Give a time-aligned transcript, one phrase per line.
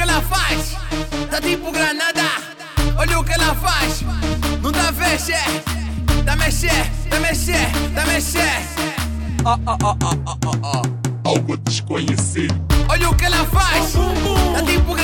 [0.00, 0.76] ela faz,
[1.30, 2.22] tá tipo granada.
[2.96, 4.02] Olha o que ela faz,
[4.60, 5.32] não tá feche,
[6.24, 8.60] tá mexer, tá mexer, tá mexer.
[9.44, 10.82] Oh, oh, oh, oh, oh, oh,
[11.24, 11.28] oh.
[11.28, 12.54] Algo desconhecido.
[12.88, 13.92] Olha o que ela faz,
[14.52, 14.94] tá tipo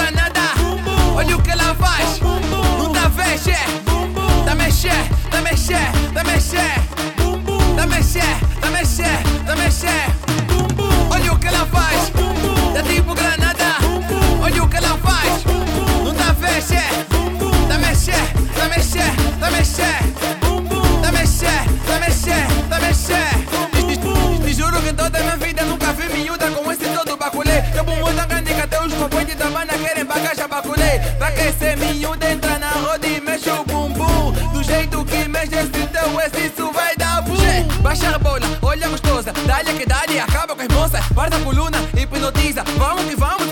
[29.50, 31.00] banda querem bagacha baculê.
[31.18, 34.32] Pra que ser miúda entra na roda e mexe o bumbum.
[34.52, 37.34] Do jeito que mexe esse teu esse isso vai dar boom.
[37.82, 41.06] Baixa a bola, olha gostosa, dá-lhe que dá-lhe, acaba com as moças.
[41.12, 42.64] Guarda a coluna, hipnotiza.
[42.78, 43.43] Vamos que vamos,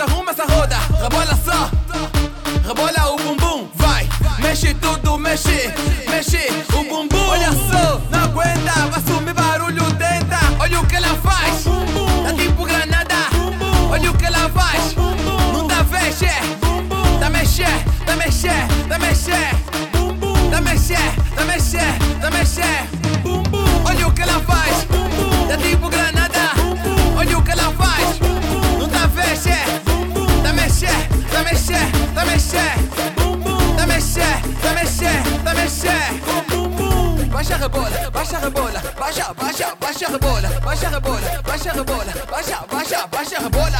[21.52, 22.88] mexer, tá mexer, tá mexer.
[23.84, 24.86] Olha o que ela faz,
[25.48, 26.52] tá tipo granada.
[27.16, 28.18] Olha o que ela faz,
[28.78, 29.50] não tá feche.
[30.42, 32.72] Tá mexer, tá mexer, tá mexer.
[33.76, 36.02] Tá mexer, tá mexer, tá mexer.
[37.30, 41.70] Baixa a rebola, baixa a rebola, baixa, baixa, baixa a rebola, baixa a rebola, baixa
[41.70, 43.71] a rebola, baixa, baixa, baixa a rebola.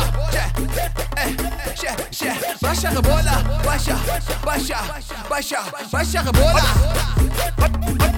[2.73, 3.95] Baixa a rebola, baixa,
[4.43, 4.77] baixa,
[5.29, 5.59] baixa,
[5.93, 6.63] baixa a rebola.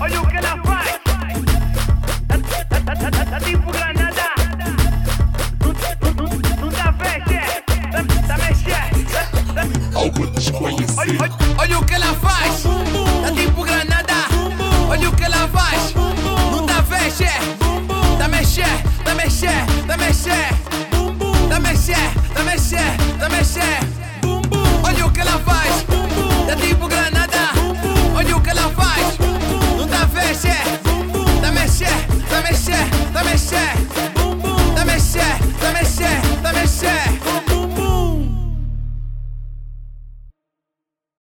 [0.00, 1.00] Olha o que ela faz.
[2.28, 4.22] Tá, tá, tá, tá, tá, tá tipo granada.
[6.60, 8.70] Não, tá feche.
[9.10, 11.34] Tá, tá- Algo Olha, desconhecido.
[11.58, 14.14] olha, o que ela faz, tá tipo granada.
[14.88, 17.26] Olha o que ela faz, não tá feche.
[18.18, 20.48] Tá mexer, tá mexer, tá mexer.
[21.48, 24.03] Tá mexer, tá mexer, tá mexer.